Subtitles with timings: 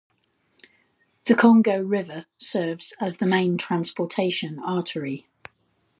[1.25, 5.27] The Congo River serves as the main transportation artery.